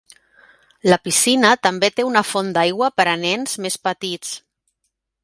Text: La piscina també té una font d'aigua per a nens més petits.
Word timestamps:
La 0.91 0.97
piscina 1.07 1.51
també 1.67 1.89
té 1.99 2.05
una 2.07 2.25
font 2.31 2.51
d'aigua 2.57 2.89
per 3.01 3.05
a 3.13 3.13
nens 3.27 3.55
més 3.67 3.79
petits. 3.89 4.33